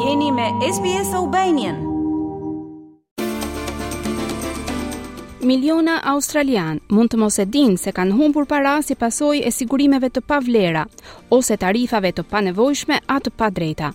[0.00, 1.76] Jeni me SBS Albanian.
[5.44, 10.08] Miliona australian mund të mos e dinë se kanë humbur para si pasoj e sigurimeve
[10.08, 10.86] të pavlera
[11.36, 13.90] ose tarifave të panevojshme atë pa drejta.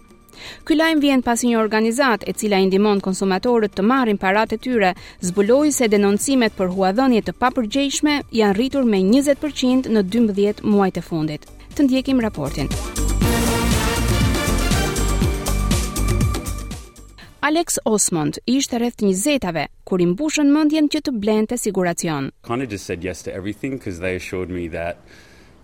[0.67, 4.61] Ky lajm vjen pasi një organizat e cila i ndihmon konsumatorët të marrin paratë e
[4.67, 4.91] tyre
[5.31, 11.03] zbuloi se denoncimet për huadhënie të papërgjegjshme janë rritur me 20% në 12 muajt e
[11.09, 11.49] fundit.
[11.75, 12.69] Të ndjekim raportin.
[17.49, 22.31] Alex Osmond ishte rreth 20-tave kur i mbushën mendjen që të blente siguracion.
[22.47, 24.97] Kanë just said yes to everything because they assured me that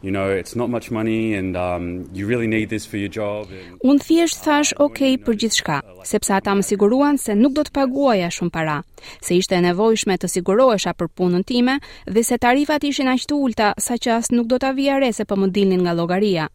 [0.04, 1.84] You know, it's not much money and um
[2.20, 3.48] you really need this for your job.
[3.84, 5.76] Un thjesht thash um, okay për gjithçka,
[6.12, 8.80] sepse ata më siguruan se nuk do të paguaja shumë para,
[9.28, 11.78] se ishte e nevojshme të sigurohesha për punën time
[12.18, 15.30] dhe se tarifat ishin aq të ulta saqë as nuk do ta vija re se
[15.30, 16.50] po më dilnin nga llogaria.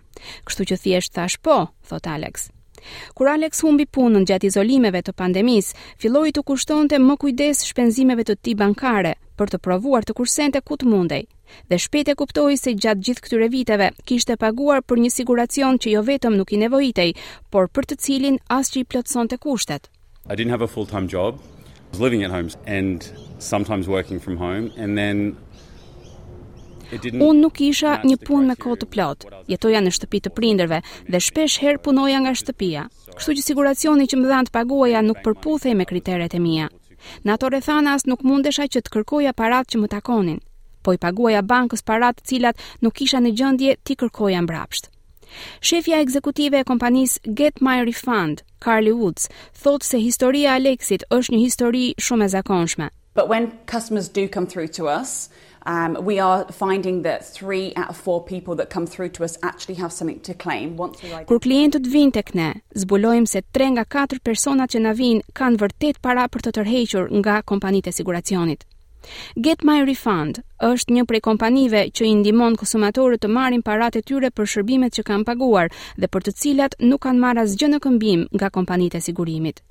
[0.51, 2.51] Kështu që thjesht thash po, thot Alex.
[3.17, 8.37] Kur Alex humbi punën gjatë izolimeve të pandemisë, filloi të kushtonte më kujdes shpenzimeve të
[8.45, 11.23] tij bankare për të provuar të kursente ku të mundej.
[11.71, 15.93] Dhe shpejt e kuptoi se gjatë gjithë këtyre viteve kishte paguar për një siguracion që
[15.97, 17.11] jo vetëm nuk i nevojitej,
[17.53, 19.91] por për të cilin asgjë i plotësonte kushtet.
[20.33, 21.39] I didn't have a full-time job.
[21.87, 23.07] I was living at home and
[23.39, 25.37] sometimes working from home and then
[26.95, 29.25] Unë nuk isha një pun me kohë të plot.
[29.51, 30.79] Jetoja në shtëpi të prindërve
[31.11, 32.85] dhe shpesh herë punoja nga shtëpia.
[33.19, 36.69] Kështu që siguracioni që më dhanë të paguaja nuk përputhej me kriteret e mia.
[37.27, 40.39] Në ato rrethana as nuk mundesha që të kërkoja paratë që më takonin,
[40.87, 44.91] po i paguaja bankës paratë të cilat nuk isha në gjendje ti kërkoja mbrapsht.
[45.61, 49.27] Shefja ekzekutive e kompanisë Get My Refund, Carly Woods,
[49.63, 52.91] thotë se historia e Alexit është një histori shumë e zakonshme.
[53.17, 55.13] But when customers do come through to us
[55.75, 59.39] um we are finding that three out of four people that come through to us
[59.51, 62.51] actually have something to claim once we like Kur klientët vijnë tek ne
[62.83, 67.11] zbulojmë se 3 nga 4 persona që na vijnë kanë vërtet para për të tërhequr
[67.23, 68.67] nga kompanitë e siguracionit
[69.41, 74.07] Get My Refund është një prej kompanive që i ndihmon konsumatorët të marrin paratë e
[74.11, 75.71] tyre për shërbimet që kanë paguar
[76.05, 79.63] dhe për të cilat nuk kanë marrë asgjë në këmbim nga kompanitë e sigurimit.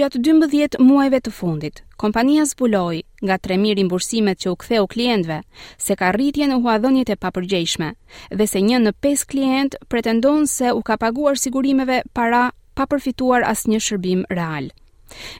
[0.00, 5.40] Gjatë 12 muajve të fundit, kompania zbuloi nga 3000 rimbursimet që u ktheu klientëve
[5.88, 7.90] se ka rritje në huadhënjet e papërgjeshme
[8.38, 12.44] dhe se një në 5 klient pretendon se u ka paguar sigurimeve para
[12.76, 14.74] pa përfituar asnjë shërbim real.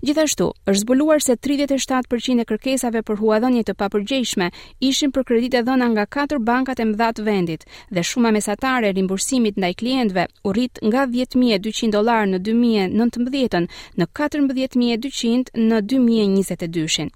[0.09, 4.47] Gjithashtu, është zbuluar se 37% e kërkesave për huadhënie të papërgjeshme
[4.91, 7.67] ishin për kredite dhëna nga katër bankat e mëdha të vendit
[7.99, 13.71] dhe shuma mesatare e rimbursimit ndaj klientëve u rrit nga 10200 dollar në 2019
[14.03, 17.13] në 14200 në 2022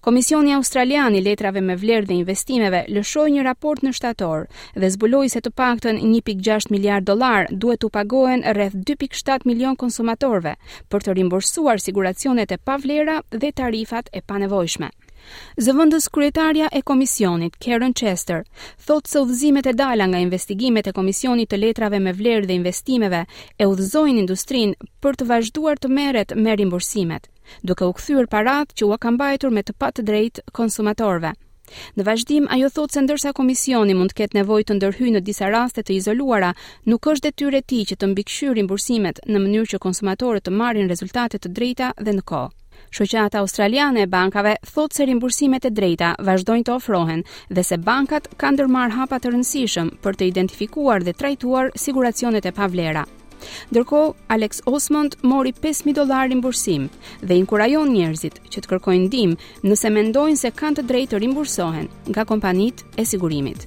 [0.00, 4.44] Komisioni Australian i letrave me vlerë dhe investimeve lëshoi një raport në shtator
[4.84, 10.54] dhe zbuloi se të paktën 1.6 miliard dollar duhet të pagohen rreth 2.7 milion konsumatorëve
[10.94, 14.92] për të rimborsuar siguracionet e pavlera dhe tarifat e panevojshme.
[15.64, 18.42] Zëvendës kryetaria e komisionit, Karen Chester,
[18.86, 23.20] thotë se udhëzimet e dala nga investigimet e komisionit të letrave me vlerë dhe investimeve
[23.58, 27.28] e udhëzojnë industrinë për të vazhduar të merret me rimbursimet,
[27.70, 31.32] duke u kthyer parat që u ka mbajtur me të drejtë konsumatorëve.
[31.96, 35.48] Në vazhdim, ajo thot se ndërsa komisioni mund të ketë nevojë të ndërhyjë në disa
[35.54, 36.50] raste të izoluara,
[36.90, 40.90] nuk është detyrë e tij që të mbikëqyrë rimbursimet në mënyrë që konsumatorët të marrin
[40.92, 42.50] rezultate të drejta dhe në kohë.
[42.90, 48.28] Shoqata Australiane e Bankave thotë se rimbursimet e drejta vazhdojnë të ofrohen dhe se bankat
[48.42, 53.04] kanë ndërmarr hapa të rëndësishëm për të identifikuar dhe trajtuar siguracionet e pavlera.
[53.72, 56.84] Ndërkohë, Alex Osmond mori 5000 dollar rimbursim
[57.22, 61.90] dhe inkurajon njerëzit që të kërkojnë ndihmë nëse mendojnë se kanë të drejtë të rimbursohen
[62.12, 63.66] nga kompanitë e sigurimit.